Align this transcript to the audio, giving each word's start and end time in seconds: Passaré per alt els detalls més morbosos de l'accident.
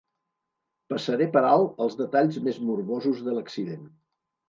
Passaré 0.93 1.27
per 1.37 1.45
alt 1.51 1.85
els 1.87 1.99
detalls 2.01 2.43
més 2.49 2.61
morbosos 2.73 3.25
de 3.31 3.41
l'accident. 3.41 3.91